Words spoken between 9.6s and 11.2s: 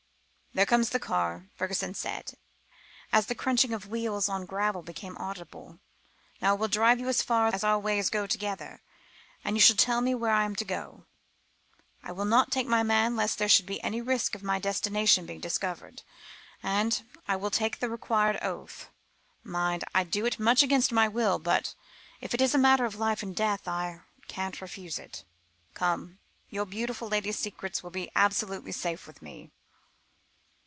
shall tell me where I am to go.